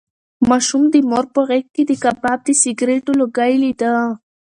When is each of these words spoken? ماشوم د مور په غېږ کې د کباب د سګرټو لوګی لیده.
ماشوم 0.49 0.83
د 0.93 0.95
مور 1.09 1.25
په 1.33 1.41
غېږ 1.47 1.65
کې 1.75 1.83
د 1.85 1.91
کباب 2.03 2.39
د 2.43 2.49
سګرټو 2.61 3.11
لوګی 3.21 3.53
لیده. 3.63 3.93